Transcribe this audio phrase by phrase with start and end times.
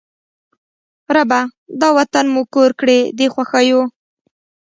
[1.15, 1.41] ربه!
[1.79, 3.81] دا وطن مو کور کړې د خوښیو